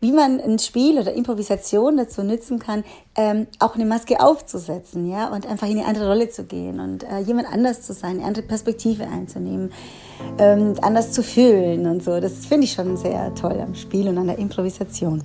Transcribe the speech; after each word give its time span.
wie 0.00 0.12
man 0.12 0.40
ein 0.40 0.58
Spiel 0.58 0.98
oder 0.98 1.12
Improvisation 1.12 1.98
dazu 1.98 2.22
nutzen 2.22 2.58
kann, 2.58 2.84
ähm, 3.16 3.46
auch 3.58 3.74
eine 3.74 3.84
Maske 3.84 4.20
aufzusetzen, 4.20 5.10
ja, 5.10 5.28
und 5.28 5.46
einfach 5.46 5.68
in 5.68 5.78
eine 5.78 5.86
andere 5.86 6.08
Rolle 6.08 6.30
zu 6.30 6.44
gehen 6.44 6.80
und 6.80 7.04
äh, 7.04 7.18
jemand 7.18 7.48
anders 7.52 7.82
zu 7.82 7.92
sein, 7.92 8.16
eine 8.16 8.24
andere 8.24 8.44
Perspektive 8.44 9.06
einzunehmen, 9.06 9.72
ähm, 10.38 10.74
anders 10.80 11.12
zu 11.12 11.22
fühlen 11.22 11.86
und 11.86 12.02
so. 12.02 12.18
Das 12.18 12.46
finde 12.46 12.64
ich 12.64 12.72
schon 12.72 12.96
sehr 12.96 13.34
toll 13.34 13.60
am 13.60 13.74
Spiel 13.74 14.08
und 14.08 14.16
an 14.16 14.28
der 14.28 14.38
Improvisation. 14.38 15.22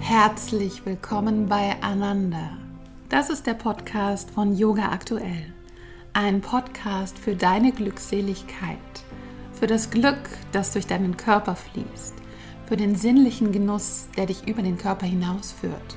Herzlich 0.00 0.84
willkommen 0.86 1.48
bei 1.48 1.74
Ananda. 1.82 2.56
Das 3.10 3.28
ist 3.28 3.46
der 3.46 3.54
Podcast 3.54 4.30
von 4.30 4.56
Yoga 4.56 4.90
Aktuell. 4.90 5.52
Ein 6.14 6.40
Podcast 6.40 7.18
für 7.18 7.34
deine 7.34 7.72
Glückseligkeit 7.72 8.78
für 9.54 9.66
das 9.66 9.90
Glück, 9.90 10.28
das 10.52 10.72
durch 10.72 10.86
deinen 10.86 11.16
Körper 11.16 11.56
fließt, 11.56 12.14
für 12.66 12.76
den 12.76 12.96
sinnlichen 12.96 13.52
Genuss, 13.52 14.08
der 14.16 14.26
dich 14.26 14.46
über 14.46 14.62
den 14.62 14.78
Körper 14.78 15.06
hinausführt, 15.06 15.96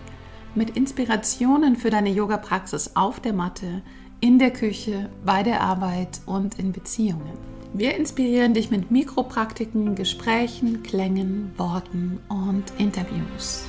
mit 0.56 0.78
Inspirationen 0.78 1.76
für 1.76 1.90
deine 1.90 2.10
Yoga-Praxis 2.10 2.92
auf 2.96 3.20
der 3.20 3.34
Matte, 3.34 3.82
in 4.20 4.40
der 4.40 4.52
Küche, 4.52 5.10
bei 5.26 5.44
der 5.44 5.62
Arbeit 5.62 6.22
und 6.26 6.58
in 6.60 6.72
Beziehungen. 6.72 7.38
Wir 7.74 7.96
inspirieren 7.96 8.54
dich 8.54 8.72
mit 8.72 8.90
Mikropraktiken, 8.90 9.94
Gesprächen, 9.94 10.82
Klängen, 10.84 11.52
Worten 11.58 12.20
und 12.30 12.64
Interviews. 12.80 13.66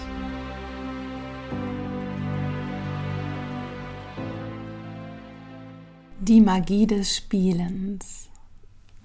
Die 6.21 6.41
Magie 6.41 6.87
des 6.87 7.17
Spielens. 7.17 8.28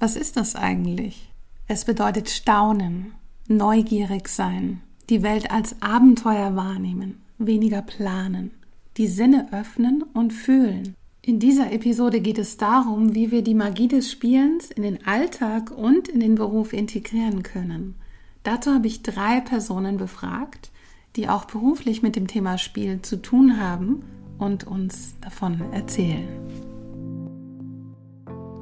Was 0.04 0.18
ist 0.18 0.36
das 0.36 0.58
eigentlich? 0.58 1.32
Es 1.66 1.86
bedeutet 1.86 2.30
staunen, 2.30 3.14
neugierig 3.48 4.28
sein, 4.28 4.82
die 5.10 5.24
Welt 5.24 5.50
als 5.50 5.82
Abenteuer 5.82 6.58
wahrnehmen, 6.58 7.22
weniger 7.38 7.82
planen, 7.82 8.52
die 8.98 9.08
Sinne 9.08 9.48
öffnen 9.54 10.04
und 10.14 10.34
fühlen. 10.34 10.94
In 11.22 11.40
dieser 11.40 11.72
Episode 11.72 12.20
geht 12.20 12.38
es 12.38 12.58
darum, 12.58 13.16
wie 13.16 13.32
wir 13.32 13.44
die 13.44 13.54
Magie 13.54 13.88
des 13.88 14.12
Spielens 14.12 14.72
in 14.72 14.84
den 14.84 15.08
Alltag 15.08 15.72
und 15.72 16.10
in 16.10 16.20
den 16.20 16.36
Beruf 16.36 16.74
integrieren 16.74 17.42
können. 17.42 17.96
Dazu 18.44 18.74
habe 18.74 18.88
ich 18.88 19.04
drei 19.04 19.40
Personen 19.40 19.96
befragt, 19.96 20.72
die 21.16 21.30
auch 21.30 21.46
beruflich 21.46 22.02
mit 22.02 22.18
dem 22.18 22.28
Thema 22.28 22.58
Spiel 22.58 23.02
zu 23.04 23.22
tun 23.22 23.58
haben 23.58 24.04
und 24.38 24.68
uns 24.68 25.16
davon 25.22 25.62
erzählen. 25.72 26.73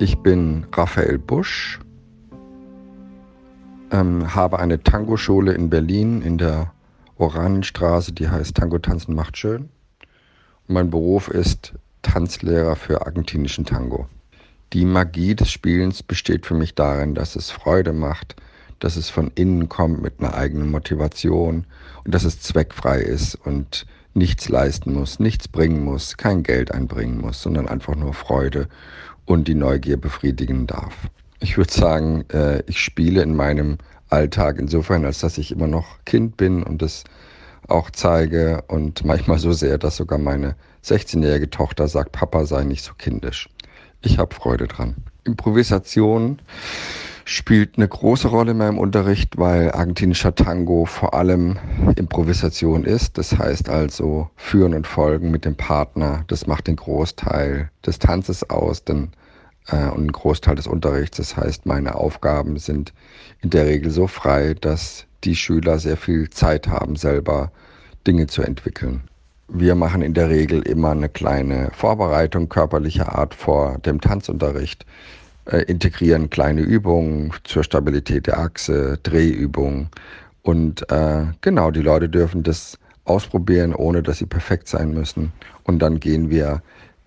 Ich 0.02 0.18
bin 0.18 0.66
Raphael 0.74 1.20
Busch, 1.20 1.80
ähm, 3.92 4.34
habe 4.34 4.58
eine 4.58 4.82
Tango-Schule 4.82 5.54
in 5.54 5.70
Berlin 5.70 6.24
in 6.24 6.40
der 6.40 6.74
Oranenstraße, 7.20 8.12
die 8.12 8.28
heißt 8.28 8.56
Tango 8.56 8.80
Tanzen 8.80 9.14
macht 9.14 9.38
schön. 9.38 9.70
Und 10.68 10.74
mein 10.74 10.90
Beruf 10.90 11.28
ist 11.28 11.76
Tanzlehrer 12.02 12.76
für 12.76 13.06
argentinischen 13.06 13.64
Tango. 13.64 14.08
Die 14.74 14.86
Magie 14.86 15.36
des 15.36 15.52
Spielens 15.52 16.02
besteht 16.02 16.48
für 16.48 16.56
mich 16.56 16.74
darin, 16.74 17.14
dass 17.14 17.36
es 17.36 17.52
Freude 17.52 17.94
macht, 17.94 18.38
dass 18.80 18.96
es 18.96 19.12
von 19.12 19.30
innen 19.36 19.70
kommt 19.70 20.02
mit 20.02 20.20
einer 20.20 20.34
eigenen 20.34 20.72
Motivation 20.72 21.68
und 22.04 22.16
dass 22.16 22.24
es 22.24 22.42
zweckfrei 22.42 23.02
ist 23.02 23.36
und 23.36 23.86
nichts 24.16 24.50
leisten 24.50 24.94
muss, 24.94 25.20
nichts 25.20 25.48
bringen 25.48 25.86
muss, 25.86 26.18
kein 26.18 26.42
Geld 26.42 26.72
einbringen 26.72 27.22
muss, 27.22 27.42
sondern 27.42 27.68
einfach 27.68 27.96
nur 27.96 28.16
Freude 28.16 28.68
und 29.32 29.48
die 29.48 29.56
Neugier 29.56 29.98
befriedigen 29.98 30.68
darf. 30.68 30.94
Ich 31.40 31.58
würde 31.58 31.72
sagen, 31.72 32.26
äh, 32.30 32.62
ich 32.68 32.80
spiele 32.80 33.24
in 33.24 33.36
meinem 33.36 33.78
Alltag 34.10 34.60
insofern, 34.60 35.06
als 35.06 35.20
dass 35.20 35.38
ich 35.38 35.52
immer 35.52 35.68
noch 35.68 36.04
Kind 36.06 36.38
bin 36.38 36.64
und 36.64 36.82
das 36.82 37.04
auch 37.68 37.90
zeige 37.90 38.64
und 38.68 39.06
manchmal 39.06 39.40
so 39.40 39.54
sehr, 39.54 39.78
dass 39.78 39.96
sogar 39.96 40.20
meine 40.20 40.56
16-jährige 40.84 41.50
Tochter 41.50 41.88
sagt, 41.88 42.12
Papa 42.12 42.46
sei 42.46 42.64
nicht 42.64 42.84
so 42.84 42.94
kindisch. 42.98 43.50
Ich 44.02 44.18
habe 44.18 44.36
Freude 44.36 44.68
dran. 44.68 44.96
Improvisation 45.24 46.40
spielt 47.24 47.78
eine 47.78 47.88
große 47.88 48.28
Rolle 48.28 48.52
in 48.52 48.58
meinem 48.58 48.80
Unterricht, 48.80 49.38
weil 49.38 49.72
argentinischer 49.72 50.36
Tango 50.36 50.86
vor 50.86 51.14
allem 51.14 51.58
Improvisation 51.96 52.84
ist. 52.84 53.18
Das 53.18 53.38
heißt 53.38 53.70
also 53.70 54.30
Führen 54.36 54.74
und 54.74 54.88
Folgen 54.88 55.32
mit 55.32 55.46
dem 55.46 55.56
Partner. 55.56 56.24
Das 56.28 56.48
macht 56.48 56.68
den 56.68 56.76
Großteil 56.76 57.70
des 57.86 58.00
Tanzes 58.00 58.50
aus 58.50 58.84
denn, 58.84 59.12
äh, 59.68 59.88
und 59.88 60.00
einen 60.00 60.12
Großteil 60.12 60.56
des 60.56 60.68
Unterrichts. 60.68 61.18
Das 61.18 61.38
heißt, 61.38 61.66
meine 61.66 61.96
Aufgaben 61.96 62.58
sind 62.58 62.94
in 63.42 63.50
der 63.50 63.66
Regel 63.66 63.92
so 63.92 64.08
frei, 64.08 64.56
dass 64.60 65.06
die 65.24 65.36
Schüler 65.36 65.80
sehr 65.80 65.98
viel 65.98 66.30
Zeit 66.30 66.68
haben, 66.68 66.96
selber 66.96 67.52
Dinge 68.08 68.28
zu 68.28 68.42
entwickeln. 68.42 69.02
Wir 69.48 69.76
machen 69.76 70.02
in 70.02 70.14
der 70.14 70.30
Regel 70.30 70.62
immer 70.62 70.92
eine 70.92 71.10
kleine 71.10 71.72
Vorbereitung 71.74 72.48
körperlicher 72.50 73.14
Art 73.14 73.36
vor 73.36 73.78
dem 73.80 74.00
Tanzunterricht 74.00 74.86
äh, 75.46 75.64
integrieren 75.64 76.30
kleine 76.30 76.62
Übungen 76.62 77.34
zur 77.44 77.64
Stabilität 77.64 78.28
der 78.28 78.40
Achse, 78.40 78.98
Drehübungen. 79.04 79.90
Und 80.42 80.90
äh, 80.92 81.26
genau, 81.42 81.72
die 81.72 81.82
Leute 81.82 82.10
dürfen 82.10 82.44
das 82.44 82.78
ausprobieren, 83.06 83.76
ohne 83.76 84.04
dass 84.04 84.20
sie 84.20 84.26
perfekt 84.26 84.68
sein 84.68 84.92
müssen. 84.94 85.34
Und 85.64 85.80
dann 85.80 86.00
gehen 86.00 86.30
wir 86.30 86.62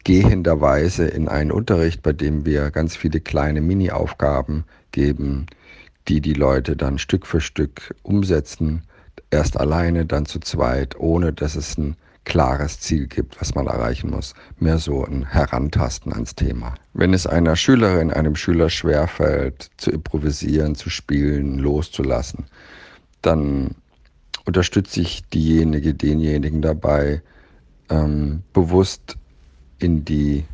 gehenderweise 0.04 1.06
in 1.06 1.28
einen 1.28 1.50
Unterricht, 1.50 2.02
bei 2.02 2.12
dem 2.12 2.44
wir 2.46 2.70
ganz 2.70 2.94
viele 2.94 3.20
kleine 3.20 3.60
Mini-Aufgaben 3.60 4.64
geben, 4.92 5.46
die 6.08 6.20
die 6.20 6.34
Leute 6.34 6.76
dann 6.76 6.98
Stück 6.98 7.26
für 7.26 7.40
Stück 7.40 7.94
umsetzen. 8.02 8.82
Erst 9.30 9.58
alleine, 9.58 10.04
dann 10.04 10.26
zu 10.26 10.38
zweit, 10.40 10.98
ohne 10.98 11.32
dass 11.32 11.56
es 11.56 11.78
ein 11.78 11.96
klares 12.24 12.80
Ziel 12.80 13.06
gibt, 13.06 13.40
was 13.40 13.54
man 13.54 13.66
erreichen 13.66 14.10
muss. 14.10 14.34
Mehr 14.58 14.78
so 14.78 15.04
ein 15.04 15.26
Herantasten 15.26 16.12
ans 16.12 16.34
Thema. 16.34 16.74
Wenn 16.92 17.14
es 17.14 17.26
einer 17.26 17.56
Schülerin, 17.56 18.10
einem 18.10 18.36
Schüler 18.36 18.70
schwerfällt, 18.70 19.70
zu 19.76 19.90
improvisieren, 19.90 20.74
zu 20.74 20.90
spielen, 20.90 21.58
loszulassen, 21.58 22.44
dann 23.22 23.74
unterstütze 24.44 25.00
ich 25.00 25.24
diejenige, 25.28 25.94
denjenigen 25.94 26.62
dabei, 26.62 27.22
ähm, 27.90 28.42
bewusst 28.52 29.16
in 29.78 30.04
die 30.04 30.44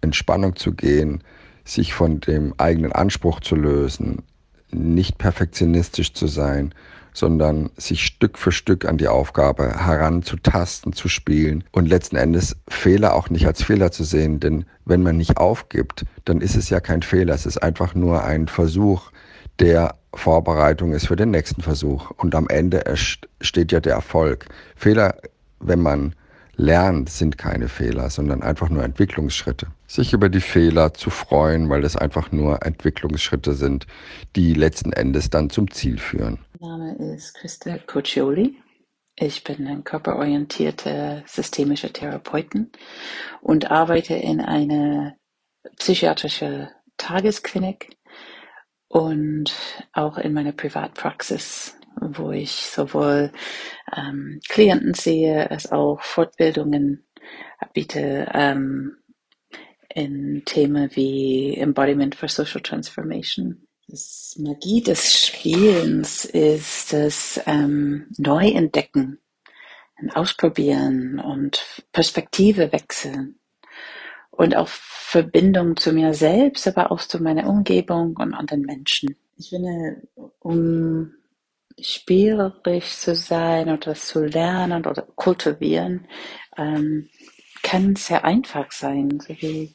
Entspannung 0.00 0.56
zu 0.56 0.72
gehen, 0.72 1.22
sich 1.64 1.94
von 1.94 2.20
dem 2.20 2.54
eigenen 2.58 2.92
Anspruch 2.92 3.40
zu 3.40 3.56
lösen, 3.56 4.22
nicht 4.70 5.18
perfektionistisch 5.18 6.12
zu 6.12 6.26
sein, 6.26 6.74
sondern 7.12 7.70
sich 7.76 8.04
Stück 8.04 8.36
für 8.36 8.52
Stück 8.52 8.84
an 8.84 8.98
die 8.98 9.08
Aufgabe 9.08 9.84
heranzutasten, 9.84 10.92
zu 10.92 11.08
spielen 11.08 11.64
und 11.72 11.88
letzten 11.88 12.16
Endes 12.16 12.56
Fehler 12.68 13.14
auch 13.14 13.30
nicht 13.30 13.46
als 13.46 13.62
Fehler 13.62 13.90
zu 13.90 14.04
sehen, 14.04 14.38
denn 14.38 14.66
wenn 14.84 15.02
man 15.02 15.16
nicht 15.16 15.38
aufgibt, 15.38 16.04
dann 16.26 16.40
ist 16.40 16.56
es 16.56 16.68
ja 16.68 16.80
kein 16.80 17.02
Fehler, 17.02 17.34
es 17.34 17.46
ist 17.46 17.62
einfach 17.62 17.94
nur 17.94 18.22
ein 18.22 18.48
Versuch, 18.48 19.10
der 19.58 19.94
Vorbereitung 20.14 20.92
ist 20.92 21.06
für 21.06 21.16
den 21.16 21.30
nächsten 21.30 21.62
Versuch. 21.62 22.10
Und 22.10 22.34
am 22.34 22.48
Ende 22.48 22.84
steht 23.40 23.72
ja 23.72 23.80
der 23.80 23.94
Erfolg. 23.94 24.46
Fehler, 24.74 25.16
wenn 25.60 25.80
man 25.80 26.14
lernt, 26.56 27.10
sind 27.10 27.38
keine 27.38 27.68
Fehler, 27.68 28.10
sondern 28.10 28.42
einfach 28.42 28.68
nur 28.68 28.82
Entwicklungsschritte. 28.82 29.68
Sich 29.86 30.12
über 30.12 30.28
die 30.28 30.40
Fehler 30.40 30.94
zu 30.94 31.10
freuen, 31.10 31.68
weil 31.68 31.84
es 31.84 31.96
einfach 31.96 32.32
nur 32.32 32.64
Entwicklungsschritte 32.64 33.54
sind, 33.54 33.86
die 34.34 34.54
letzten 34.54 34.92
Endes 34.92 35.30
dann 35.30 35.50
zum 35.50 35.70
Ziel 35.70 35.98
führen. 35.98 36.38
Mein 36.60 36.70
Name 36.70 37.14
ist 37.14 37.34
Christa 37.34 37.78
Coccioli. 37.78 38.56
Ich 39.18 39.44
bin 39.44 39.66
ein 39.66 39.84
körperorientierter 39.84 41.22
systemischer 41.26 41.92
Therapeutin 41.92 42.70
und 43.40 43.70
arbeite 43.70 44.14
in 44.14 44.40
einer 44.40 45.14
psychiatrischen 45.78 46.68
Tagesklinik 46.98 47.96
und 48.88 49.52
auch 49.92 50.18
in 50.18 50.32
meiner 50.32 50.52
Privatpraxis 50.52 51.75
wo 52.00 52.30
ich 52.30 52.52
sowohl 52.52 53.32
ähm, 53.96 54.40
Klienten 54.48 54.94
sehe 54.94 55.50
als 55.50 55.72
auch 55.72 56.00
Fortbildungen 56.02 57.06
biete 57.72 58.28
ähm, 58.32 58.98
in 59.88 60.42
Themen 60.44 60.90
wie 60.94 61.56
Embodiment 61.56 62.14
for 62.14 62.28
Social 62.28 62.60
Transformation. 62.60 63.66
Das 63.88 64.36
Magie 64.38 64.82
des 64.82 65.26
Spielens 65.26 66.24
ist 66.24 66.92
das 66.92 67.40
ähm, 67.46 68.06
Neuentdecken, 68.18 69.20
Ausprobieren 70.12 71.18
und 71.20 71.64
Perspektive 71.92 72.70
wechseln 72.72 73.38
und 74.30 74.54
auch 74.54 74.68
Verbindung 74.68 75.76
zu 75.76 75.92
mir 75.92 76.12
selbst, 76.12 76.66
aber 76.68 76.92
auch 76.92 77.00
zu 77.00 77.22
meiner 77.22 77.48
Umgebung 77.48 78.14
und 78.18 78.34
anderen 78.34 78.62
Menschen. 78.62 79.16
Ich 79.38 79.48
finde, 79.50 80.02
um 80.40 81.14
spielerisch 81.80 82.96
zu 82.96 83.14
sein 83.14 83.68
oder 83.70 83.94
zu 83.94 84.24
lernen 84.24 84.86
oder 84.86 85.02
kultivieren, 85.14 86.06
ähm, 86.56 87.08
kann 87.62 87.96
sehr 87.96 88.24
einfach 88.24 88.70
sein, 88.70 89.20
so 89.20 89.34
wie 89.40 89.74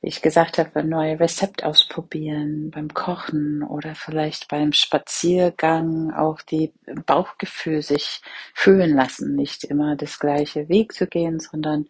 ich 0.00 0.22
gesagt 0.22 0.58
habe, 0.58 0.80
ein 0.80 0.88
neues 0.88 1.18
Rezept 1.18 1.64
ausprobieren 1.64 2.70
beim 2.70 2.88
Kochen 2.94 3.64
oder 3.64 3.94
vielleicht 3.96 4.48
beim 4.48 4.72
Spaziergang 4.72 6.12
auch 6.12 6.40
die 6.40 6.72
Bauchgefühl 7.06 7.82
sich 7.82 8.20
fühlen 8.54 8.94
lassen, 8.94 9.34
nicht 9.34 9.64
immer 9.64 9.96
das 9.96 10.20
gleiche 10.20 10.68
Weg 10.68 10.92
zu 10.92 11.08
gehen, 11.08 11.40
sondern 11.40 11.88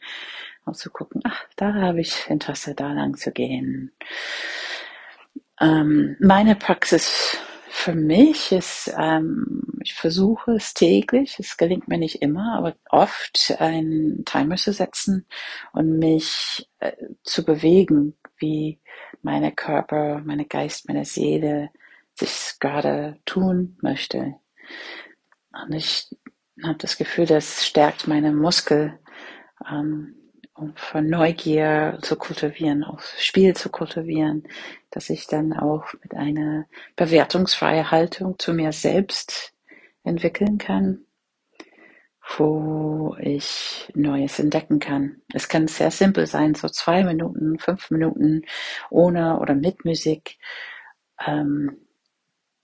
auch 0.65 0.75
zu 0.75 0.91
gucken, 0.91 1.21
ach, 1.25 1.45
da 1.57 1.75
habe 1.75 2.01
ich 2.01 2.29
Interesse, 2.29 2.75
da 2.75 2.93
lang 2.93 3.17
zu 3.17 3.31
gehen. 3.31 3.93
Ähm, 5.61 6.17
meine 6.19 6.57
Praxis 6.57 7.39
für 7.79 7.95
mich 7.95 8.51
ist, 8.51 8.93
ähm, 8.99 9.63
ich 9.81 9.95
versuche 9.95 10.57
es 10.57 10.75
täglich, 10.75 11.39
es 11.39 11.57
gelingt 11.57 11.87
mir 11.87 11.97
nicht 11.97 12.21
immer, 12.23 12.57
aber 12.59 12.75
oft 12.91 13.55
einen 13.61 14.25
Timer 14.25 14.57
zu 14.57 14.73
setzen 14.73 15.27
und 15.73 15.99
mich 16.01 16.69
äh, 16.81 16.93
zu 17.23 17.45
bewegen, 17.45 18.19
wie 18.37 18.81
meine 19.23 19.53
Körper, 19.53 20.21
meine 20.25 20.45
Geist, 20.45 20.89
meine 20.89 21.05
Seele 21.05 21.71
sich 22.15 22.57
gerade 22.59 23.21
tun 23.25 23.79
möchte. 23.81 24.35
Und 25.53 25.73
ich 25.73 26.09
habe 26.65 26.79
das 26.79 26.99
Gefühl, 26.99 27.27
das 27.27 27.65
stärkt 27.65 28.09
meine 28.09 28.33
Muskel, 28.33 28.99
ähm, 29.71 30.17
von 30.75 31.09
Neugier 31.09 31.99
zu 32.03 32.17
kultivieren, 32.17 32.85
auch 32.85 33.01
Spiel 33.19 33.55
zu 33.55 33.71
kultivieren, 33.71 34.47
dass 34.91 35.11
ich 35.11 35.27
dann 35.27 35.53
auch 35.53 35.85
mit 36.03 36.15
einer 36.15 36.67
bewertungsfreie 36.97 37.91
Haltung 37.91 38.39
zu 38.39 38.55
mir 38.55 38.73
selbst 38.73 39.53
entwickeln 40.05 40.59
kann, 40.59 41.05
wo 42.37 43.17
ich 43.21 43.91
Neues 43.95 44.39
entdecken 44.39 44.81
kann. 44.81 45.23
Es 45.33 45.49
kann 45.49 45.69
sehr 45.69 45.91
simpel 45.91 46.27
sein, 46.27 46.55
so 46.55 46.69
zwei 46.69 47.05
Minuten, 47.05 47.59
fünf 47.59 47.91
Minuten 47.91 48.43
ohne 48.91 49.39
oder 49.41 49.55
mit 49.55 49.85
Musik 49.85 50.39
ähm, 51.27 51.79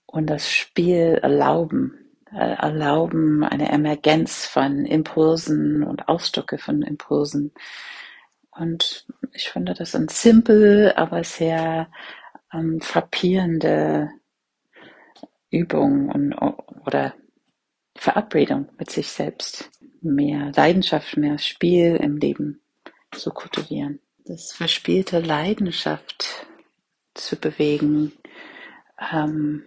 und 0.05 0.27
das 0.27 0.51
Spiel 0.51 1.19
erlauben, 1.21 2.04
erlauben 2.39 3.43
eine 3.43 3.71
Emergenz 3.71 4.45
von 4.45 4.85
Impulsen 4.85 5.83
und 5.83 6.07
Ausdrücke 6.07 6.57
von 6.57 6.81
Impulsen. 6.81 7.53
Und 8.51 9.05
ich 9.33 9.49
finde 9.49 9.73
das 9.73 9.95
ein 9.95 10.07
simpel, 10.07 10.93
aber 10.95 11.23
sehr 11.23 11.89
ähm, 12.53 12.79
frappierende 12.81 14.09
Übung 15.49 16.09
und, 16.09 16.33
oder 16.85 17.13
Verabredung 17.95 18.69
mit 18.77 18.91
sich 18.91 19.09
selbst. 19.09 19.71
Mehr 20.01 20.51
Leidenschaft, 20.55 21.17
mehr 21.17 21.37
Spiel 21.37 21.95
im 21.95 22.17
Leben 22.17 22.61
zu 23.11 23.31
kultivieren. 23.31 23.99
Das 24.25 24.51
verspielte 24.51 25.19
Leidenschaft 25.19 26.47
zu 27.13 27.35
bewegen, 27.37 28.11
ähm, 29.11 29.63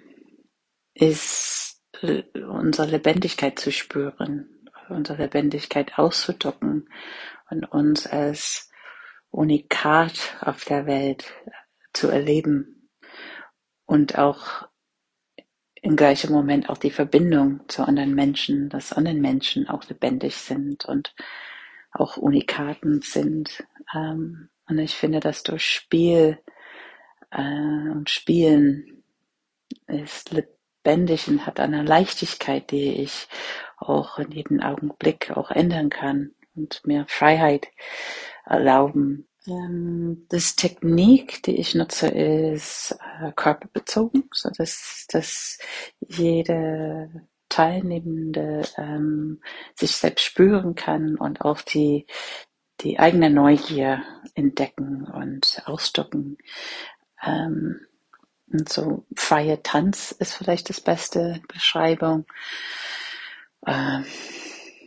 ist 0.95 1.58
äh, 1.58 1.58
unsere 2.03 2.89
Lebendigkeit 2.89 3.59
zu 3.59 3.73
spüren, 3.73 4.49
unsere 4.89 5.23
Lebendigkeit 5.23 5.99
auszudocken 5.99 6.89
und 7.51 7.65
uns 7.73 8.07
als 8.07 8.71
Unikat 9.31 10.37
auf 10.41 10.65
der 10.65 10.87
Welt 10.87 11.33
zu 11.93 12.09
erleben 12.09 12.91
und 13.87 14.19
auch 14.19 14.69
im 15.83 15.97
gleichen 15.97 16.33
Moment 16.33 16.69
auch 16.69 16.79
die 16.79 16.91
Verbindung 16.91 17.61
zu 17.69 17.83
anderen 17.83 18.15
Menschen, 18.15 18.69
dass 18.69 18.93
anderen 18.93 19.21
Menschen 19.21 19.69
auch 19.69 19.85
lebendig 19.89 20.37
sind 20.37 20.85
und 20.85 21.15
auch 21.93 22.17
Unikaten 22.17 23.01
sind. 23.01 23.65
Ähm, 23.95 24.51
und 24.67 24.79
ich 24.79 24.95
finde, 24.95 25.21
dass 25.21 25.43
durch 25.43 25.65
Spiel 25.65 26.39
äh, 27.31 27.41
und 27.41 28.11
Spielen 28.11 29.05
ist 29.87 30.35
lebendig 30.89 31.29
und 31.29 31.47
hat 31.47 31.61
eine 31.61 31.83
Leichtigkeit, 31.83 32.71
die 32.71 33.03
ich 33.03 33.29
auch 33.77 34.19
in 34.19 34.31
jedem 34.31 34.61
Augenblick 34.61 35.31
auch 35.37 35.51
ändern 35.51 35.91
kann 35.91 36.33
und 36.57 36.81
mehr 36.87 37.05
Freiheit 37.09 37.69
erlauben. 38.47 39.29
Ähm, 39.47 40.27
das 40.31 40.57
Technik, 40.57 41.43
die 41.43 41.57
ich 41.57 41.75
nutze, 41.75 42.09
ist 42.09 42.99
äh, 43.21 43.33
körperbezogen, 43.33 44.29
so 44.33 44.51
dass, 44.57 45.07
dass 45.11 45.59
jede 46.01 47.11
Teilnehmende 47.49 48.63
ähm, 48.77 49.41
sich 49.75 49.93
selbst 49.93 50.25
spüren 50.25 50.75
kann 50.75 51.17
und 51.17 51.43
auch 51.43 51.61
die, 51.61 52.07
die 52.81 52.99
eigene 52.99 53.31
Neugier 53.31 54.03
entdecken 54.35 55.05
und 55.07 55.63
ausdrücken. 55.67 56.39
Ähm, 57.23 57.81
und 58.53 58.69
so 58.69 59.05
freie 59.15 59.63
Tanz 59.63 60.13
ist 60.13 60.35
vielleicht 60.35 60.69
das 60.71 60.81
beste 60.81 61.41
Beschreibung. 61.49 62.27
Ähm, 63.67 64.05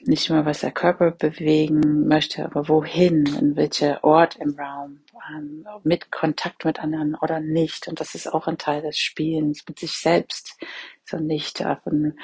nicht 0.04 0.30
nur, 0.30 0.46
was 0.46 0.62
der 0.62 0.72
Körper 0.72 1.12
bewegen 1.12 2.08
möchte, 2.08 2.44
aber 2.44 2.68
wohin, 2.68 3.26
in 3.40 3.56
welcher 3.56 4.04
Ort 4.04 4.36
im 4.38 4.58
Raum, 4.58 5.02
ähm, 5.30 5.66
mit 5.84 6.12
Kontakt 6.12 6.66
mit 6.66 6.80
anderen 6.80 7.16
oder 7.16 7.40
nicht. 7.40 7.88
Und 7.88 8.00
das 8.00 8.16
ist 8.16 8.28
auch 8.34 8.48
ein 8.48 8.58
Teil 8.58 8.82
des 8.82 8.98
Spielens 8.98 9.64
mit 9.68 9.80
sich 9.80 9.94
selbst, 9.94 10.58
so 11.06 11.18
nicht 11.18 11.64
auf 11.64 11.86
ein 11.86 12.18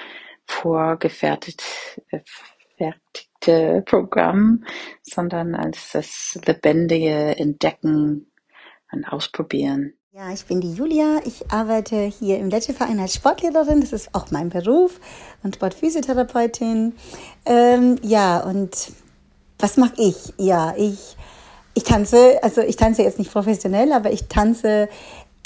vorgefertigte 0.45 2.23
Programm, 3.85 4.63
sondern 5.03 5.53
als 5.55 5.91
das 5.91 6.39
lebendige 6.45 7.37
Entdecken 7.37 8.31
und 8.91 9.05
Ausprobieren. 9.05 9.96
Ja, 10.17 10.31
ich 10.33 10.47
bin 10.47 10.61
die 10.61 10.73
Julia. 10.73 11.19
Ich 11.25 11.51
arbeite 11.51 11.95
hier 12.05 12.39
im 12.39 12.49
Ledgerverein 12.49 12.99
als 12.99 13.13
Sportlehrerin. 13.13 13.81
Das 13.81 13.93
ist 13.93 14.15
auch 14.15 14.31
mein 14.31 14.49
Beruf 14.49 14.99
und 15.43 15.53
Sportphysiotherapeutin. 15.53 16.95
Ähm, 17.45 17.99
ja, 18.01 18.39
und 18.39 18.93
was 19.59 19.77
mache 19.77 19.93
ich? 19.97 20.33
Ja, 20.39 20.73
ich, 20.75 21.15
ich 21.75 21.83
tanze, 21.83 22.41
also 22.41 22.61
ich 22.61 22.77
tanze 22.77 23.03
jetzt 23.03 23.19
nicht 23.19 23.31
professionell, 23.31 23.91
aber 23.91 24.11
ich 24.11 24.27
tanze 24.27 24.89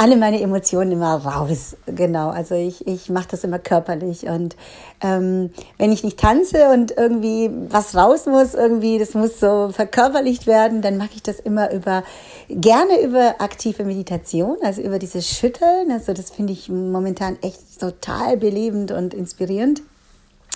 alle 0.01 0.17
meine 0.17 0.41
Emotionen 0.41 0.93
immer 0.93 1.13
raus. 1.13 1.77
Genau, 1.85 2.29
also 2.31 2.55
ich, 2.55 2.87
ich 2.87 3.11
mache 3.11 3.27
das 3.29 3.43
immer 3.43 3.59
körperlich. 3.59 4.23
Und 4.23 4.55
ähm, 4.99 5.51
wenn 5.77 5.91
ich 5.91 6.03
nicht 6.03 6.19
tanze 6.19 6.69
und 6.69 6.97
irgendwie 6.97 7.51
was 7.69 7.95
raus 7.95 8.25
muss, 8.25 8.55
irgendwie, 8.55 8.97
das 8.97 9.13
muss 9.13 9.39
so 9.39 9.69
verkörperlicht 9.71 10.47
werden, 10.47 10.81
dann 10.81 10.97
mache 10.97 11.11
ich 11.13 11.21
das 11.21 11.39
immer 11.39 11.71
über, 11.71 12.03
gerne 12.49 12.99
über 12.99 13.35
aktive 13.41 13.83
Meditation, 13.83 14.57
also 14.63 14.81
über 14.81 14.97
dieses 14.97 15.29
Schütteln. 15.29 15.91
Also 15.91 16.13
das 16.13 16.31
finde 16.31 16.53
ich 16.53 16.67
momentan 16.67 17.37
echt 17.43 17.79
total 17.79 18.37
belebend 18.37 18.91
und 18.91 19.13
inspirierend, 19.13 19.83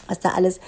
was 0.08 0.22
da 0.22 0.29
alles 0.29 0.60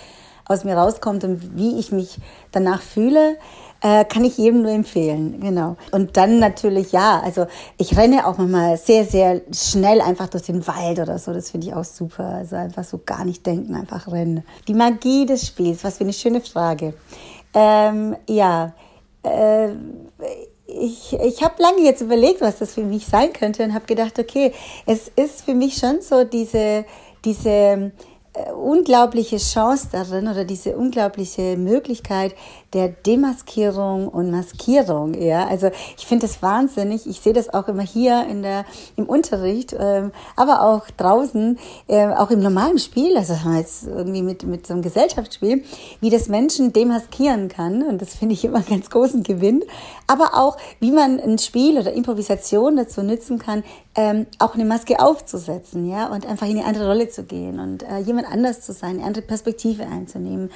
aus 0.48 0.64
mir 0.64 0.76
rauskommt 0.76 1.24
und 1.24 1.58
wie 1.58 1.80
ich 1.80 1.92
mich 1.92 2.18
danach 2.52 2.82
fühle. 2.82 3.38
Äh, 3.80 4.06
kann 4.06 4.26
ich 4.26 4.40
jedem 4.40 4.64
nur 4.64 4.72
empfehlen, 4.72 5.40
genau. 5.40 5.76
Und 5.92 6.18
dann 6.18 6.40
natürlich, 6.40 6.94
ja, 6.94 7.22
also 7.24 7.46
ich 7.78 7.96
renne 7.96 8.26
auch 8.26 8.40
manchmal 8.40 8.76
sehr, 8.78 9.06
sehr 9.06 9.42
schnell 9.54 10.02
einfach 10.02 10.30
durch 10.30 10.44
den 10.44 10.66
Wald 10.66 10.98
oder 10.98 11.20
so. 11.20 11.32
Das 11.32 11.52
finde 11.52 11.68
ich 11.68 11.76
auch 11.76 11.84
super. 11.84 12.24
Also 12.24 12.56
einfach 12.56 12.84
so 12.84 13.00
gar 13.06 13.24
nicht 13.24 13.46
denken, 13.46 13.76
einfach 13.76 14.12
rennen. 14.12 14.44
Die 14.68 14.74
Magie 14.74 15.28
des 15.28 15.46
Spiels, 15.46 15.84
was 15.84 15.98
für 15.98 16.06
eine 16.06 16.14
schöne 16.14 16.42
Frage. 16.42 16.96
Ähm, 17.54 18.16
ja, 18.28 18.74
äh, 19.22 19.70
ich, 20.66 21.14
ich 21.14 21.44
habe 21.44 21.62
lange 21.62 21.82
jetzt 21.82 22.02
überlegt, 22.02 22.42
was 22.42 22.58
das 22.58 22.74
für 22.74 22.84
mich 22.84 23.06
sein 23.06 23.32
könnte 23.32 23.64
und 23.64 23.74
habe 23.74 23.86
gedacht, 23.86 24.20
okay, 24.20 24.54
es 24.86 25.08
ist 25.16 25.44
für 25.44 25.54
mich 25.54 25.78
schon 25.78 26.02
so 26.02 26.24
diese, 26.24 26.86
diese 27.24 27.92
unglaubliche 28.54 29.38
Chance 29.38 29.90
darin 29.92 30.28
oder 30.28 30.46
diese 30.46 30.76
unglaubliche 30.76 31.58
Möglichkeit 31.58 32.36
der 32.74 32.90
Demaskierung 32.90 34.08
und 34.08 34.32
Maskierung. 34.32 35.14
Ja, 35.14 35.48
also 35.48 35.70
ich 35.98 36.06
finde 36.06 36.28
das 36.28 36.42
wahnsinnig. 36.42 37.08
Ich 37.08 37.22
sehe 37.22 37.34
das 37.34 37.54
auch 37.54 37.68
immer 37.68 37.84
hier 37.84 38.26
in 38.30 38.44
der 38.44 38.66
im 38.96 39.06
Unterricht, 39.06 39.76
ähm, 39.78 40.12
aber 40.36 40.62
auch 40.62 40.90
draußen, 40.98 41.58
äh, 41.88 42.08
auch 42.08 42.30
im 42.30 42.40
normalen 42.40 42.80
Spiel. 42.80 43.18
Also 43.18 43.34
jetzt 43.56 43.88
irgendwie 43.88 44.22
mit 44.22 44.44
mit 44.44 44.68
so 44.68 44.74
einem 44.74 44.82
Gesellschaftsspiel, 44.82 45.64
wie 46.02 46.10
das 46.10 46.28
Menschen 46.28 46.74
demaskieren 46.74 47.48
kann 47.48 47.84
und 47.84 48.02
das 48.02 48.16
finde 48.16 48.34
ich 48.34 48.44
immer 48.44 48.58
einen 48.58 48.68
ganz 48.68 48.90
großen 48.90 49.24
Gewinn. 49.24 49.64
Aber 50.08 50.36
auch 50.36 50.58
wie 50.80 50.92
man 50.92 51.20
ein 51.20 51.38
Spiel 51.38 51.78
oder 51.78 51.92
Improvisation 51.94 52.78
dazu 52.78 53.04
nutzen 53.04 53.40
kann, 53.40 53.64
ähm, 53.96 54.28
auch 54.38 54.54
eine 54.54 54.64
Maske 54.64 55.00
aufzusetzen, 55.00 55.90
ja, 55.90 56.08
und 56.08 56.26
einfach 56.26 56.48
in 56.48 56.58
eine 56.58 56.66
andere 56.66 56.88
Rolle 56.88 57.10
zu 57.10 57.24
gehen 57.24 57.60
und 57.60 57.82
äh, 57.84 57.98
jemand 57.98 58.27
anders 58.28 58.62
zu 58.62 58.74
sein, 58.74 59.02
andere 59.02 59.24
Perspektive 59.24 59.88
einzunehmen. 59.88 60.50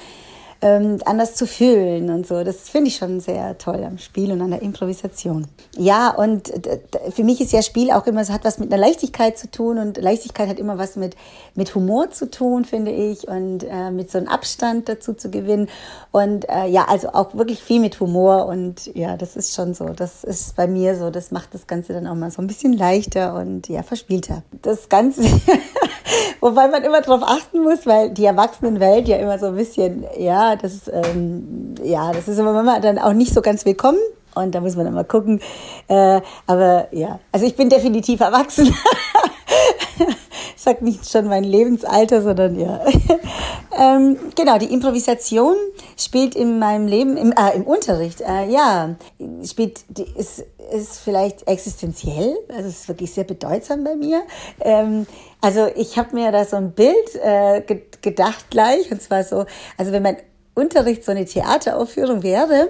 ähm, 0.62 1.00
anders 1.06 1.34
zu 1.34 1.48
fühlen 1.48 2.10
und 2.12 2.28
so. 2.28 2.44
Das 2.44 2.70
finde 2.70 2.90
ich 2.90 2.96
schon 2.96 3.20
sehr 3.20 3.58
toll 3.58 3.84
am 3.84 3.98
Spiel 3.98 4.32
und 4.32 4.42
an 4.42 4.52
der 4.52 4.62
Improvisation. 4.62 5.48
Ja, 5.76 6.12
und 6.12 6.52
für 7.14 7.24
mich 7.24 7.42
ist 7.42 7.52
ja 7.52 7.64
Spiel 7.64 7.92
auch 7.92 8.06
immer, 8.06 8.22
es 8.22 8.30
hat 8.30 8.44
was 8.44 8.60
mit 8.60 8.72
einer 8.72 8.80
Leichtigkeit 8.80 9.38
zu 9.38 9.50
tun 9.50 9.80
und 9.80 9.98
Leichtigkeit 9.98 10.48
hat 10.48 10.60
immer 10.60 10.78
was 10.78 10.96
mit, 10.96 11.16
mit 11.56 11.74
Humor 11.74 12.12
zu 12.12 12.30
tun, 12.30 12.66
finde 12.66 12.92
ich, 12.92 13.28
und 13.28 13.64
äh, 13.64 13.90
mit 13.90 14.12
so 14.12 14.20
einem 14.20 14.28
Abstand 14.28 14.88
dazu 14.88 15.14
zu 15.14 15.32
gewinnen. 15.32 15.68
Und 16.12 16.48
äh, 16.48 16.68
ja, 16.68 16.86
also 16.88 17.10
auch 17.10 17.34
wirklich 17.34 17.64
viel 17.64 17.80
mit 17.80 18.00
Humor 18.00 18.46
und 18.46 18.94
ja, 18.96 19.18
das 19.18 19.36
ist 19.36 19.56
schon 19.56 19.74
so. 19.74 19.86
Das 19.90 20.24
ist 20.24 20.56
bei 20.56 20.68
mir 20.68 20.96
so, 20.96 21.10
das 21.10 21.32
macht 21.32 21.56
das 21.56 21.66
Ganze 21.66 21.94
dann 21.94 22.06
auch 22.06 22.16
mal 22.16 22.30
so 22.30 22.42
ein 22.42 22.48
bisschen 22.48 22.74
leichter 22.74 23.34
und 23.34 23.68
ja, 23.68 23.82
verspielter. 23.82 24.44
Das 24.62 24.90
Ganze, 24.90 25.24
wobei 26.42 26.68
man 26.68 26.84
immer 26.84 27.02
darauf 27.02 27.24
achten 27.24 27.62
muss, 27.62 27.86
weil 27.86 28.12
die 28.12 28.26
Erwachsenenwelt 28.26 29.08
ja 29.08 29.18
immer 29.18 29.40
so 29.40 29.48
ein 29.48 29.56
bisschen, 29.56 30.06
ja, 30.18 30.56
das, 30.56 30.92
ähm, 30.92 31.76
ja, 31.84 32.12
das 32.12 32.28
ist 32.28 32.38
immer 32.38 32.54
manchmal 32.54 32.82
dann 32.82 33.00
auch 33.00 33.14
nicht 33.14 33.34
so 33.34 33.42
ganz 33.42 33.66
willkommen. 33.66 34.00
Und 34.34 34.56
da 34.56 34.62
muss 34.62 34.78
man 34.78 34.88
immer 34.88 35.04
gucken. 35.04 35.42
Äh, 35.90 36.22
aber 36.48 36.88
ja, 36.92 37.20
also 37.34 37.46
ich 37.46 37.56
bin 37.56 37.70
definitiv 37.70 38.22
erwachsen. 38.22 38.74
ich 40.62 40.66
sag 40.66 40.84
nicht 40.84 41.10
schon 41.10 41.26
mein 41.26 41.44
Lebensalter, 41.44 42.22
sondern 42.22 42.60
ja. 42.60 42.86
ähm, 43.80 44.16
genau, 44.36 44.60
die 44.60 44.72
Improvisation 44.72 45.56
spielt 45.98 46.36
in 46.36 46.60
meinem 46.60 46.86
Leben, 46.86 47.18
im, 47.18 47.32
äh, 47.32 47.56
im 47.56 47.64
Unterricht, 47.64 48.22
äh, 48.22 48.48
ja, 48.48 48.96
spielt, 49.44 49.82
die, 49.90 50.06
ist, 50.16 50.44
ist 50.72 51.00
vielleicht 51.00 51.48
existenziell, 51.48 52.38
also 52.56 52.70
ist 52.70 52.88
wirklich 52.88 53.12
sehr 53.12 53.24
bedeutsam 53.24 53.84
bei 53.84 53.96
mir. 53.96 54.22
Ähm, 54.60 55.08
also 55.42 55.66
ich 55.76 55.98
habe 55.98 56.16
mir 56.16 56.32
da 56.32 56.46
so 56.46 56.58
ein 56.58 56.74
Bild 56.74 57.16
äh, 57.16 57.64
gedacht 58.04 58.52
gleich, 58.52 58.92
und 58.92 59.02
zwar 59.02 59.24
so, 59.24 59.46
also 59.80 59.92
wenn 59.92 60.04
mein 60.04 60.18
Unterricht 60.54 61.04
so 61.04 61.12
eine 61.12 61.26
Theateraufführung 61.26 62.22
wäre, 62.22 62.68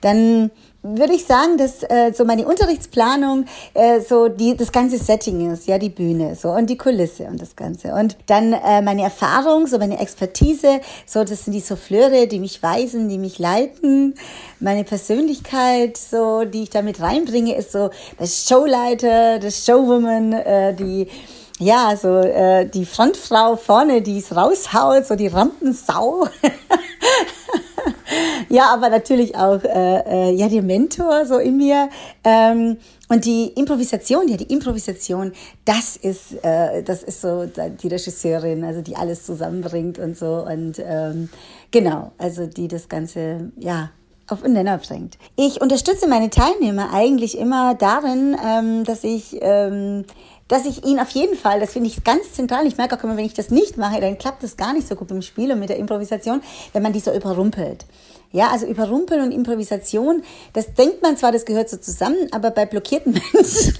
dann 0.00 0.50
würde 0.96 1.14
ich 1.14 1.24
sagen, 1.24 1.56
dass 1.56 1.82
äh, 1.82 2.12
so 2.14 2.24
meine 2.24 2.46
Unterrichtsplanung 2.46 3.46
äh, 3.74 4.00
so 4.00 4.28
die 4.28 4.56
das 4.56 4.72
ganze 4.72 4.98
Setting 4.98 5.52
ist, 5.52 5.66
ja 5.66 5.78
die 5.78 5.88
Bühne 5.90 6.34
so 6.34 6.50
und 6.50 6.68
die 6.70 6.76
Kulisse 6.76 7.24
und 7.24 7.40
das 7.40 7.56
Ganze 7.56 7.94
und 7.94 8.16
dann 8.26 8.52
äh, 8.52 8.82
meine 8.82 9.02
Erfahrung, 9.02 9.66
so 9.66 9.78
meine 9.78 9.98
Expertise, 10.00 10.80
so 11.06 11.24
das 11.24 11.44
sind 11.44 11.52
die 11.52 11.60
Souffleure, 11.60 12.26
die 12.26 12.38
mich 12.38 12.62
weisen, 12.62 13.08
die 13.08 13.18
mich 13.18 13.38
leiten, 13.38 14.14
meine 14.60 14.84
Persönlichkeit, 14.84 15.96
so 15.96 16.44
die 16.44 16.64
ich 16.64 16.70
damit 16.70 17.00
reinbringe, 17.00 17.54
ist 17.56 17.72
so 17.72 17.90
das 18.18 18.46
Showleiter, 18.48 19.38
das 19.38 19.64
Showwoman, 19.66 20.32
äh, 20.32 20.74
die 20.74 21.08
ja, 21.60 21.96
so 21.96 22.18
äh, 22.18 22.66
die 22.66 22.86
Frontfrau 22.86 23.56
vorne, 23.56 24.00
die 24.00 24.18
es 24.18 24.34
raushaut, 24.34 25.06
so 25.06 25.16
die 25.16 25.26
Rampensau. 25.26 26.28
ja, 28.48 28.72
aber 28.72 28.88
natürlich 28.88 29.36
auch 29.36 29.62
äh, 29.64 30.30
äh, 30.30 30.34
ja 30.34 30.48
der 30.48 30.62
Mentor 30.62 31.26
so 31.26 31.38
in 31.38 31.56
mir 31.56 31.88
ähm, 32.24 32.78
und 33.08 33.24
die 33.24 33.48
Improvisation, 33.48 34.28
ja 34.28 34.36
die 34.36 34.52
Improvisation, 34.52 35.32
das 35.64 35.96
ist 35.96 36.44
äh, 36.44 36.82
das 36.82 37.02
ist 37.02 37.20
so 37.20 37.46
die 37.46 37.88
Regisseurin, 37.88 38.64
also 38.64 38.82
die 38.82 38.96
alles 38.96 39.24
zusammenbringt 39.24 39.98
und 39.98 40.16
so 40.16 40.46
und 40.46 40.74
ähm, 40.78 41.28
genau, 41.70 42.12
also 42.18 42.46
die 42.46 42.68
das 42.68 42.88
Ganze 42.88 43.52
ja 43.58 43.90
auf 44.28 44.42
den 44.42 44.52
Nenner 44.52 44.78
bringt. 44.78 45.16
Ich 45.36 45.60
unterstütze 45.60 46.06
meine 46.06 46.28
Teilnehmer 46.28 46.92
eigentlich 46.92 47.38
immer 47.38 47.74
darin, 47.74 48.36
ähm, 48.44 48.84
dass 48.84 49.04
ich 49.04 49.38
ähm, 49.40 50.04
dass 50.48 50.64
ich 50.64 50.84
ihn 50.84 50.98
auf 50.98 51.10
jeden 51.10 51.36
Fall, 51.36 51.60
das 51.60 51.74
finde 51.74 51.88
ich 51.88 52.02
ganz 52.02 52.32
zentral, 52.32 52.66
ich 52.66 52.78
merke 52.78 52.96
auch 52.96 53.04
immer, 53.04 53.16
wenn 53.16 53.26
ich 53.26 53.34
das 53.34 53.50
nicht 53.50 53.76
mache, 53.76 54.00
dann 54.00 54.16
klappt 54.16 54.42
das 54.42 54.56
gar 54.56 54.72
nicht 54.72 54.88
so 54.88 54.94
gut 54.96 55.08
beim 55.08 55.22
Spiel 55.22 55.52
und 55.52 55.60
mit 55.60 55.68
der 55.68 55.76
Improvisation, 55.76 56.40
wenn 56.72 56.82
man 56.82 56.94
die 56.94 57.00
so 57.00 57.12
überrumpelt. 57.12 57.84
Ja, 58.30 58.50
also 58.50 58.66
Überrumpeln 58.66 59.22
und 59.22 59.32
Improvisation, 59.32 60.22
das 60.52 60.74
denkt 60.74 61.00
man 61.02 61.16
zwar, 61.16 61.32
das 61.32 61.46
gehört 61.46 61.70
so 61.70 61.78
zusammen, 61.78 62.28
aber 62.30 62.50
bei 62.50 62.66
blockierten 62.66 63.12
Menschen 63.34 63.74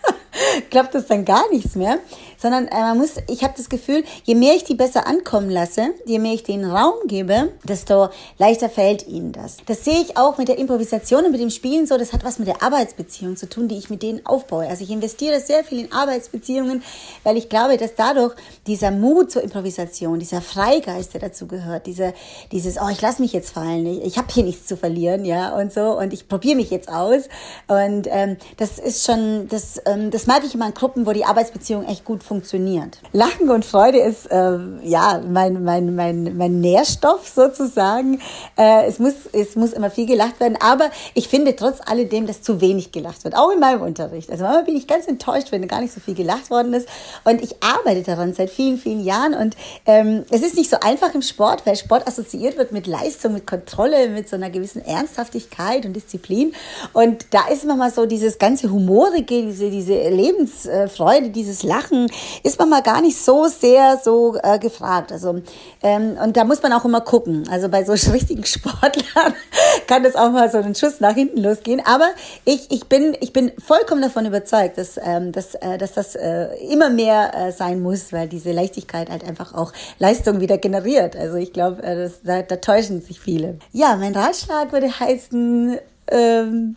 klappt 0.70 0.94
das 0.94 1.06
dann 1.06 1.24
gar 1.24 1.48
nichts 1.50 1.74
mehr, 1.74 1.98
sondern 2.38 2.68
äh, 2.68 2.80
man 2.80 2.98
muss, 2.98 3.16
ich 3.28 3.42
habe 3.42 3.54
das 3.56 3.68
Gefühl, 3.68 4.04
je 4.24 4.34
mehr 4.34 4.54
ich 4.54 4.64
die 4.64 4.74
besser 4.74 5.06
ankommen 5.06 5.50
lasse, 5.50 5.88
je 6.06 6.18
mehr 6.18 6.34
ich 6.34 6.44
denen 6.44 6.70
Raum 6.70 6.94
gebe, 7.06 7.52
desto 7.64 8.08
leichter 8.38 8.70
fällt 8.70 9.06
ihnen 9.06 9.32
das. 9.32 9.58
Das 9.66 9.84
sehe 9.84 10.00
ich 10.00 10.16
auch 10.16 10.38
mit 10.38 10.48
der 10.48 10.58
Improvisation 10.58 11.24
und 11.24 11.32
mit 11.32 11.40
dem 11.40 11.50
Spielen 11.50 11.86
so, 11.86 11.98
das 11.98 12.12
hat 12.12 12.24
was 12.24 12.38
mit 12.38 12.48
der 12.48 12.62
Arbeitsbeziehung 12.62 13.36
zu 13.36 13.48
tun, 13.48 13.68
die 13.68 13.76
ich 13.76 13.90
mit 13.90 14.02
denen 14.02 14.24
aufbaue. 14.24 14.66
Also 14.68 14.84
ich 14.84 14.90
investiere 14.90 15.40
sehr 15.40 15.64
viel 15.64 15.80
in 15.80 15.92
Arbeitsbeziehungen, 15.92 16.82
weil 17.24 17.36
ich 17.36 17.48
glaube, 17.48 17.76
dass 17.76 17.94
dadurch 17.96 18.34
dieser 18.66 18.90
Mut 18.90 19.32
zur 19.32 19.42
Improvisation, 19.42 20.18
dieser 20.18 20.40
Freigeist, 20.40 21.14
der 21.14 21.20
dazu 21.20 21.46
gehört, 21.46 21.86
diese, 21.86 22.14
dieses, 22.52 22.76
oh, 22.80 22.88
ich 22.90 23.00
lasse 23.00 23.20
mich 23.20 23.32
jetzt 23.32 23.50
fallen, 23.50 23.84
ich, 23.86 24.04
ich 24.04 24.18
habe 24.18 24.28
hier 24.32 24.44
nichts 24.44 24.66
zu 24.66 24.76
verlieren, 24.76 25.24
ja, 25.24 25.56
und 25.56 25.72
so, 25.72 25.98
und 25.98 26.12
ich 26.12 26.28
probiere 26.28 26.56
mich 26.56 26.70
jetzt 26.70 26.88
aus. 26.88 27.28
Und 27.66 28.06
ähm, 28.08 28.36
das 28.56 28.78
ist 28.78 29.04
schon, 29.04 29.48
das, 29.48 29.80
ähm, 29.86 30.10
das 30.10 30.26
mag 30.26 30.44
ich 30.44 30.54
immer 30.54 30.66
in 30.66 30.74
Gruppen, 30.74 31.06
wo 31.06 31.12
die 31.12 31.24
Arbeitsbeziehung 31.24 31.84
echt 31.84 32.04
gut 32.04 32.22
funktioniert. 32.28 32.98
Lachen 33.12 33.50
und 33.50 33.64
Freude 33.64 33.98
ist 33.98 34.30
äh, 34.30 34.58
ja 34.82 35.20
mein, 35.26 35.64
mein, 35.64 35.94
mein, 35.94 36.36
mein 36.36 36.60
Nährstoff 36.60 37.26
sozusagen. 37.26 38.20
Äh, 38.56 38.86
es, 38.86 38.98
muss, 38.98 39.14
es 39.32 39.56
muss 39.56 39.72
immer 39.72 39.90
viel 39.90 40.06
gelacht 40.06 40.38
werden, 40.38 40.58
aber 40.60 40.90
ich 41.14 41.28
finde 41.28 41.56
trotz 41.56 41.78
alledem, 41.84 42.26
dass 42.26 42.42
zu 42.42 42.60
wenig 42.60 42.92
gelacht 42.92 43.24
wird, 43.24 43.36
auch 43.36 43.50
in 43.50 43.58
meinem 43.58 43.82
Unterricht. 43.82 44.30
Also 44.30 44.44
manchmal 44.44 44.64
bin 44.64 44.76
ich 44.76 44.86
ganz 44.86 45.08
enttäuscht, 45.08 45.50
wenn 45.50 45.66
gar 45.66 45.80
nicht 45.80 45.92
so 45.92 46.00
viel 46.00 46.14
gelacht 46.14 46.50
worden 46.50 46.74
ist. 46.74 46.88
Und 47.24 47.42
ich 47.42 47.56
arbeite 47.62 48.02
daran 48.02 48.34
seit 48.34 48.50
vielen, 48.50 48.78
vielen 48.78 49.02
Jahren. 49.04 49.34
Und 49.34 49.56
ähm, 49.86 50.24
es 50.30 50.42
ist 50.42 50.56
nicht 50.56 50.70
so 50.70 50.78
einfach 50.80 51.14
im 51.14 51.22
Sport, 51.22 51.64
weil 51.66 51.76
Sport 51.76 52.06
assoziiert 52.06 52.58
wird 52.58 52.72
mit 52.72 52.86
Leistung, 52.86 53.32
mit 53.32 53.46
Kontrolle, 53.46 54.10
mit 54.10 54.28
so 54.28 54.36
einer 54.36 54.50
gewissen 54.50 54.84
Ernsthaftigkeit 54.84 55.86
und 55.86 55.94
Disziplin. 55.94 56.52
Und 56.92 57.26
da 57.30 57.48
ist 57.48 57.64
manchmal 57.64 57.92
so 57.92 58.06
dieses 58.06 58.38
ganze 58.38 58.70
Humorige, 58.70 59.42
diese, 59.42 59.70
diese 59.70 59.94
Lebensfreude, 60.10 61.30
dieses 61.30 61.62
Lachen, 61.62 62.10
ist 62.42 62.58
man 62.58 62.68
mal 62.68 62.82
gar 62.82 63.00
nicht 63.00 63.18
so 63.18 63.46
sehr 63.46 63.98
so 64.02 64.36
äh, 64.42 64.58
gefragt. 64.58 65.12
Also 65.12 65.40
ähm, 65.82 66.18
und 66.22 66.36
da 66.36 66.44
muss 66.44 66.62
man 66.62 66.72
auch 66.72 66.84
immer 66.84 67.00
gucken. 67.00 67.48
Also 67.50 67.68
bei 67.68 67.84
so 67.84 67.92
richtigen 68.12 68.44
Sportlern 68.44 69.34
kann 69.86 70.02
das 70.02 70.16
auch 70.16 70.30
mal 70.30 70.50
so 70.50 70.58
einen 70.58 70.74
Schuss 70.74 71.00
nach 71.00 71.14
hinten 71.14 71.38
losgehen. 71.42 71.82
Aber 71.84 72.08
ich, 72.44 72.70
ich 72.70 72.86
bin 72.86 73.16
ich 73.20 73.32
bin 73.32 73.52
vollkommen 73.58 74.02
davon 74.02 74.26
überzeugt, 74.26 74.78
dass 74.78 74.98
ähm, 75.02 75.32
dass, 75.32 75.54
äh, 75.56 75.78
dass 75.78 75.94
das 75.94 76.14
äh, 76.14 76.48
immer 76.70 76.90
mehr 76.90 77.32
äh, 77.34 77.52
sein 77.52 77.80
muss, 77.80 78.12
weil 78.12 78.28
diese 78.28 78.52
Leichtigkeit 78.52 79.10
halt 79.10 79.24
einfach 79.24 79.54
auch 79.54 79.72
Leistung 79.98 80.40
wieder 80.40 80.58
generiert. 80.58 81.16
Also 81.16 81.36
ich 81.36 81.52
glaube, 81.52 81.82
äh, 81.82 82.10
da, 82.24 82.42
da 82.42 82.56
täuschen 82.56 83.00
sich 83.02 83.20
viele. 83.20 83.58
Ja, 83.72 83.96
mein 83.96 84.14
Ratschlag 84.14 84.72
würde 84.72 84.88
heißen. 84.98 85.78
Ähm, 86.10 86.76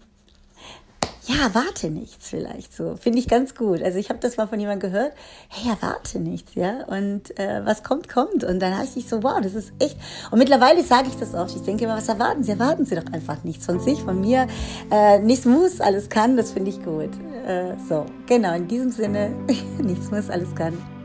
ja, 1.27 1.45
erwarte 1.45 1.89
nichts 1.89 2.29
vielleicht 2.29 2.73
so. 2.73 2.95
Finde 2.95 3.19
ich 3.19 3.27
ganz 3.27 3.53
gut. 3.53 3.81
Also 3.83 3.99
ich 3.99 4.09
habe 4.09 4.19
das 4.19 4.37
mal 4.37 4.47
von 4.47 4.59
jemandem 4.59 4.91
gehört, 4.91 5.13
hey, 5.49 5.71
erwarte 5.71 6.19
nichts, 6.19 6.55
ja. 6.55 6.83
Und 6.87 7.37
äh, 7.39 7.63
was 7.63 7.83
kommt, 7.83 8.09
kommt. 8.09 8.43
Und 8.43 8.59
dann 8.59 8.71
dachte 8.71 8.87
ich 8.95 9.07
so, 9.07 9.21
wow, 9.21 9.39
das 9.41 9.53
ist 9.53 9.71
echt. 9.79 9.97
Und 10.31 10.39
mittlerweile 10.39 10.83
sage 10.83 11.09
ich 11.09 11.15
das 11.15 11.35
oft. 11.35 11.55
Ich 11.55 11.61
denke 11.61 11.83
immer, 11.83 11.97
was 11.97 12.07
erwarten 12.07 12.43
Sie? 12.43 12.51
Erwarten 12.51 12.85
Sie 12.85 12.95
doch 12.95 13.11
einfach 13.13 13.43
nichts 13.43 13.65
von 13.65 13.79
sich, 13.79 13.99
von 14.01 14.19
mir. 14.19 14.47
Äh, 14.89 15.19
nichts 15.19 15.45
muss, 15.45 15.79
alles 15.79 16.09
kann, 16.09 16.37
das 16.37 16.51
finde 16.51 16.71
ich 16.71 16.83
gut. 16.83 17.11
Äh, 17.45 17.75
so, 17.87 18.05
genau, 18.25 18.55
in 18.55 18.67
diesem 18.67 18.91
Sinne, 18.91 19.29
nichts 19.77 20.09
muss, 20.09 20.29
alles 20.29 20.55
kann. 20.55 21.00